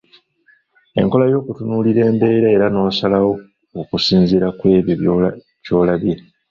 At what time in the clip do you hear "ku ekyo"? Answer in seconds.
4.57-4.95